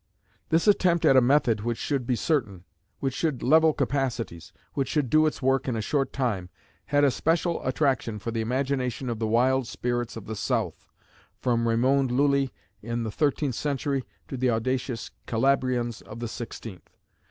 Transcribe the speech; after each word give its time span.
This 0.49 0.67
attempt 0.67 1.05
at 1.05 1.15
a 1.15 1.21
method 1.21 1.61
which 1.61 1.77
should 1.77 2.07
be 2.07 2.15
certain, 2.15 2.63
which 3.01 3.13
should 3.13 3.43
level 3.43 3.71
capacities, 3.71 4.51
which 4.73 4.87
should 4.87 5.11
do 5.11 5.27
its 5.27 5.43
work 5.43 5.67
in 5.67 5.75
a 5.75 5.79
short 5.81 6.11
time, 6.11 6.49
had 6.87 7.03
a 7.03 7.11
special 7.11 7.63
attraction 7.63 8.17
for 8.17 8.31
the 8.31 8.41
imagination 8.41 9.09
of 9.11 9.19
the 9.19 9.27
wild 9.27 9.67
spirits 9.67 10.17
of 10.17 10.25
the 10.25 10.35
South, 10.35 10.89
from 11.39 11.67
Raimond 11.67 12.09
Lulli 12.09 12.51
in 12.81 13.03
the 13.03 13.11
thirteenth 13.11 13.53
century 13.53 14.03
to 14.27 14.37
the 14.37 14.49
audacious 14.49 15.11
Calabrians 15.27 16.01
of 16.01 16.19
the 16.19 16.27
sixteenth. 16.27 16.89